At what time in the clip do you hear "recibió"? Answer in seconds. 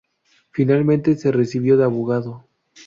1.31-1.77